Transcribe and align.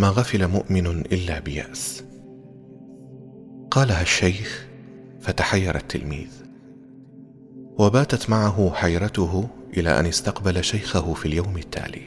ما 0.00 0.08
غفل 0.08 0.46
مؤمن 0.46 0.86
إلا 0.86 1.40
بيأس. 1.40 2.04
قالها 3.70 4.02
الشيخ 4.02 4.66
فتحير 5.20 5.76
التلميذ. 5.76 6.30
وباتت 7.78 8.30
معه 8.30 8.70
حيرته 8.74 9.48
إلى 9.76 10.00
أن 10.00 10.06
استقبل 10.06 10.64
شيخه 10.64 11.14
في 11.14 11.26
اليوم 11.26 11.56
التالي. 11.56 12.02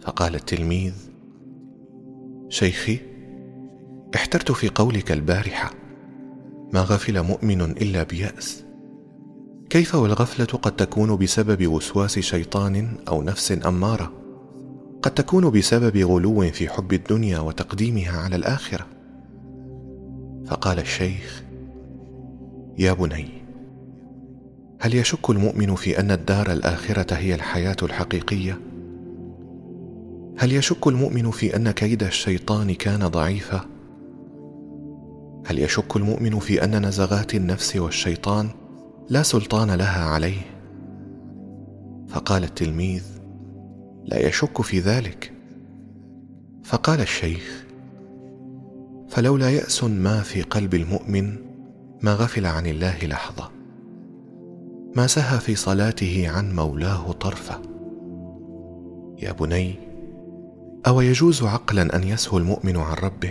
فقال 0.00 0.34
التلميذ 0.34 0.94
شيخي 2.48 2.98
احترت 4.14 4.52
في 4.52 4.68
قولك 4.68 5.12
البارحة. 5.12 5.70
ما 6.72 6.80
غفل 6.80 7.22
مؤمن 7.22 7.60
إلا 7.62 8.02
بيأس. 8.02 8.64
كيف 9.70 9.94
والغفلة 9.94 10.46
قد 10.46 10.76
تكون 10.76 11.16
بسبب 11.16 11.66
وسواس 11.66 12.18
شيطان 12.18 12.96
أو 13.08 13.22
نفس 13.22 13.52
أمارة؟ 13.66 14.25
قد 15.06 15.14
تكون 15.14 15.50
بسبب 15.50 15.96
غلو 15.96 16.40
في 16.40 16.68
حب 16.68 16.92
الدنيا 16.92 17.38
وتقديمها 17.38 18.20
على 18.20 18.36
الآخرة. 18.36 18.86
فقال 20.46 20.78
الشيخ 20.78 21.42
يا 22.78 22.92
بني 22.92 23.28
هل 24.80 24.94
يشك 24.94 25.30
المؤمن 25.30 25.74
في 25.74 26.00
أن 26.00 26.10
الدار 26.10 26.52
الآخرة 26.52 27.14
هي 27.14 27.34
الحياة 27.34 27.76
الحقيقية؟ 27.82 28.60
هل 30.38 30.52
يشك 30.52 30.86
المؤمن 30.86 31.30
في 31.30 31.56
أن 31.56 31.70
كيد 31.70 32.02
الشيطان 32.02 32.74
كان 32.74 33.06
ضعيفا؟ 33.06 33.60
هل 35.46 35.58
يشك 35.58 35.96
المؤمن 35.96 36.38
في 36.38 36.64
أن 36.64 36.86
نزغات 36.86 37.34
النفس 37.34 37.76
والشيطان 37.76 38.48
لا 39.08 39.22
سلطان 39.22 39.70
لها 39.70 40.04
عليه؟ 40.04 40.40
فقال 42.08 42.44
التلميذ 42.44 43.16
لا 44.06 44.28
يشك 44.28 44.62
في 44.62 44.80
ذلك. 44.80 45.32
فقال 46.64 47.00
الشيخ 47.00 47.64
فلولا 49.08 49.50
يأس 49.50 49.84
ما 49.84 50.20
في 50.20 50.42
قلب 50.42 50.74
المؤمن 50.74 51.36
ما 52.02 52.14
غفل 52.14 52.46
عن 52.46 52.66
الله 52.66 52.98
لحظة 53.04 53.50
ما 54.96 55.06
سهى 55.06 55.40
في 55.40 55.54
صلاته 55.54 56.28
عن 56.28 56.54
مولاه 56.54 57.12
طرفة. 57.12 57.62
يا 59.22 59.32
بني 59.32 59.74
أو 60.86 61.00
يجوز 61.00 61.42
عقلا 61.42 61.96
أن 61.96 62.04
يسهو 62.04 62.38
المؤمن 62.38 62.76
عن 62.76 62.94
ربه؟ 62.94 63.30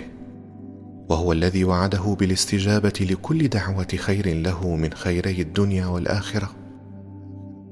وهو 1.09 1.31
الذي 1.31 1.64
وعده 1.64 2.16
بالاستجابة 2.19 2.94
لكل 3.02 3.47
دعوة 3.47 3.88
خير 3.95 4.33
له 4.33 4.75
من 4.75 4.94
خيري 4.94 5.42
الدنيا 5.42 5.86
والآخرة؟ 5.86 6.49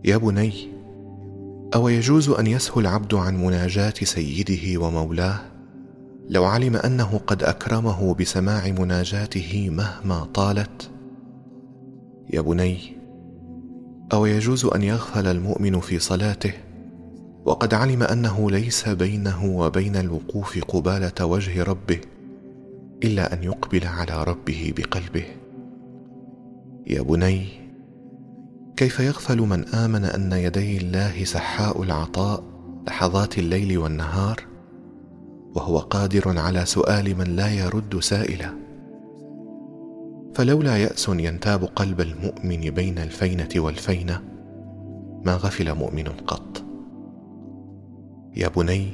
يا 0.05 0.17
بني 0.17 0.72
أو 1.75 1.87
يجوز 1.87 2.29
أن 2.29 2.47
يسهو 2.47 2.79
العبد 2.81 3.13
عن 3.13 3.37
مناجاة 3.37 3.93
سيده 4.03 4.81
ومولاه؟ 4.81 5.39
لو 6.29 6.45
علم 6.45 6.75
أنه 6.75 7.21
قد 7.27 7.43
أكرمه 7.43 8.13
بسماع 8.13 8.67
مناجاته 8.67 9.69
مهما 9.69 10.25
طالت؟ 10.33 10.91
يا 12.33 12.41
بني 12.41 12.97
أو 14.13 14.25
يجوز 14.25 14.65
أن 14.65 14.81
يغفل 14.81 15.27
المؤمن 15.27 15.79
في 15.79 15.99
صلاته؟ 15.99 16.53
وقد 17.45 17.73
علم 17.73 18.03
أنه 18.03 18.51
ليس 18.51 18.89
بينه 18.89 19.45
وبين 19.45 19.95
الوقوف 19.95 20.63
قبالة 20.63 21.25
وجه 21.25 21.63
ربه 21.63 21.99
إلا 23.03 23.33
أن 23.33 23.43
يقبل 23.43 23.87
على 23.87 24.23
ربه 24.23 24.73
بقلبه؟ 24.77 25.25
يا 26.87 27.01
بني 27.01 27.62
كيف 28.77 28.99
يغفل 28.99 29.37
من 29.37 29.65
آمن 29.67 30.05
أن 30.05 30.31
يدي 30.31 30.77
الله 30.77 31.23
سحاء 31.23 31.83
العطاء 31.83 32.43
لحظات 32.87 33.37
الليل 33.37 33.77
والنهار؟ 33.77 34.43
وهو 35.55 35.77
قادر 35.77 36.39
على 36.39 36.65
سؤال 36.65 37.17
من 37.17 37.35
لا 37.35 37.49
يرد 37.53 37.99
سائلا 37.99 38.53
فلولا 40.35 40.77
يأس 40.77 41.09
ينتاب 41.09 41.63
قلب 41.63 42.01
المؤمن 42.01 42.59
بين 42.59 42.97
الفينة 42.97 43.49
والفينة 43.55 44.21
ما 45.25 45.35
غفل 45.35 45.75
مؤمن 45.75 46.07
قط. 46.07 46.63
يا 48.35 48.47
بني 48.47 48.93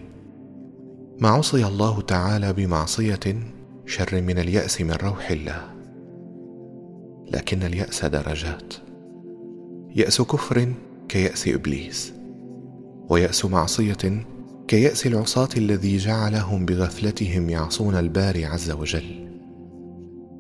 ما 1.19 1.29
عصي 1.29 1.65
الله 1.67 2.01
تعالى 2.01 2.53
بمعصية 2.53 3.19
شر 3.85 4.21
من 4.21 4.39
اليأس 4.39 4.81
من 4.81 4.91
روح 4.91 5.31
الله 5.31 5.61
لكن 7.33 7.63
اليأس 7.63 8.05
درجات. 8.05 8.88
يأس 9.95 10.21
كفر 10.21 10.73
كيأس 11.09 11.47
إبليس 11.47 12.13
ويأس 13.09 13.45
معصية 13.45 14.25
كيأس 14.67 15.07
العصاة 15.07 15.49
الذي 15.57 15.97
جعلهم 15.97 16.65
بغفلتهم 16.65 17.49
يعصون 17.49 17.95
الباري 17.95 18.45
عز 18.45 18.71
وجل 18.71 19.29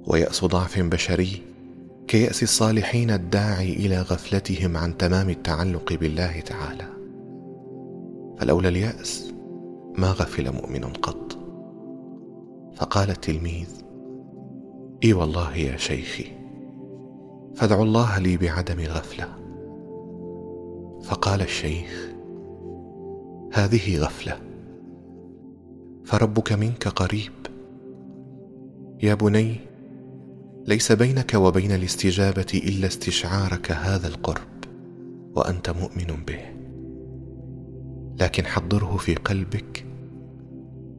ويأس 0.07 0.45
ضعف 0.45 0.79
بشري 0.79 1.41
كيأس 2.07 2.43
الصالحين 2.43 3.11
الداعي 3.11 3.73
إلى 3.73 4.01
غفلتهم 4.01 4.77
عن 4.77 4.97
تمام 4.97 5.29
التعلق 5.29 5.93
بالله 5.93 6.39
تعالى. 6.39 6.87
فلولا 8.39 8.69
اليأس 8.69 9.33
ما 9.97 10.07
غفل 10.07 10.53
مؤمن 10.53 10.83
قط. 10.83 11.37
فقال 12.75 13.09
التلميذ 13.09 13.69
إي 15.03 15.13
والله 15.13 15.55
يا 15.55 15.77
شيخي 15.77 16.25
فادعوا 17.55 17.83
الله 17.83 18.19
لي 18.19 18.37
بعدم 18.37 18.79
الغفلة. 18.79 19.38
فقال 21.09 21.41
الشيخ 21.41 22.09
هذه 23.53 23.97
غفلة 23.97 24.39
فربك 26.05 26.51
منك 26.51 26.87
قريب. 26.87 27.31
يا 29.03 29.13
بني 29.13 29.55
ليس 30.67 30.91
بينك 30.91 31.33
وبين 31.33 31.71
الاستجابة 31.71 32.45
إلا 32.53 32.87
استشعارك 32.87 33.71
هذا 33.71 34.07
القرب 34.07 34.65
وأنت 35.35 35.69
مؤمن 35.69 36.23
به. 36.27 36.39
لكن 38.21 38.45
حضره 38.45 38.97
في 38.97 39.15
قلبك 39.15 39.85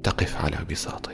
تقف 0.02 0.36
على 0.36 0.56
بساطه. 0.70 1.12